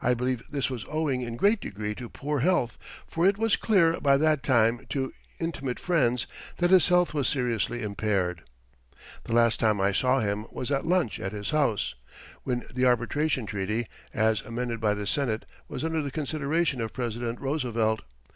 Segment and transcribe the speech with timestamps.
[0.00, 4.00] I believe this was owing in great degree to poor health, for it was clear
[4.00, 8.44] by that time to intimate friends that his health was seriously impaired.
[9.24, 11.96] The last time I saw him was at lunch at his house,
[12.44, 17.40] when the Arbitration Treaty, as amended by the Senate, was under the consideration of President
[17.40, 18.02] Roosevelt.